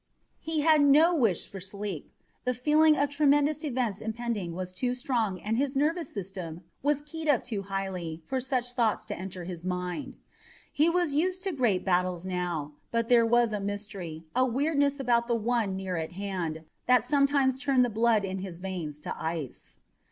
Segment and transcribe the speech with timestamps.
[0.39, 2.11] He had no wish to sleep.
[2.43, 7.29] The feeling of tremendous events impending was too strong and his nervous system was keyed
[7.45, 10.15] too highly for such thoughts to enter his mind.
[10.73, 15.27] He was used to great battles now, but there was a mystery, a weirdness about
[15.27, 19.81] the one near at hand that sometimes turned the blood in his veins to ice.